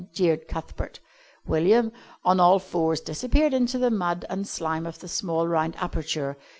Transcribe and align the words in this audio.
jeered 0.13 0.47
Cuthbert. 0.47 0.99
William, 1.45 1.91
on 2.25 2.39
all 2.39 2.57
fours, 2.57 2.99
disappeared 3.01 3.53
into 3.53 3.77
the 3.77 3.91
mud 3.91 4.25
and 4.31 4.47
slime 4.47 4.87
of 4.87 4.97
the 4.97 5.07
small 5.07 5.47
round 5.47 5.75
aperture. 5.75 6.39